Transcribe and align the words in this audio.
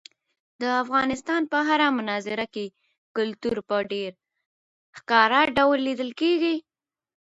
د 0.61 0.63
افغانستان 0.83 1.41
په 1.51 1.57
هره 1.67 1.87
منظره 1.97 2.45
کې 2.53 2.65
کلتور 3.15 3.57
په 3.69 3.77
ډېر 3.91 4.11
ښکاره 4.97 5.41
ډول 5.57 5.79
لیدل 5.87 6.09
کېږي. 6.21 6.55